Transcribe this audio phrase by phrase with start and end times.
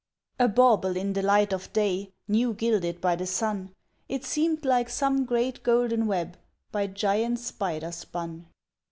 [0.39, 3.75] A bauble in the light of day, New gilded by the sun,
[4.09, 6.37] It seemed like some great, golden web
[6.71, 8.47] By giant spider spun!